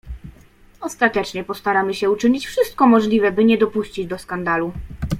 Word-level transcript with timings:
"Ostatecznie 0.81 1.43
postaramy 1.43 1.93
się 1.93 2.09
uczynić 2.09 2.47
wszystko 2.47 2.87
możliwe, 2.87 3.31
by 3.31 3.45
nie 3.45 3.57
dopuścić 3.57 4.07
do 4.07 4.17
skandalu." 4.17 4.71